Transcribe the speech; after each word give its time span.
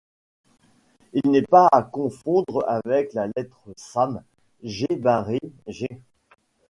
Il 1.13 1.29
n’est 1.29 1.43
pas 1.43 1.69
à 1.71 1.83
confondre 1.83 2.65
avec 2.67 3.13
la 3.13 3.27
lettre 3.35 3.69
same, 3.77 4.23
G 4.63 4.87
barré, 4.95 5.39
Ǥ. 5.69 5.85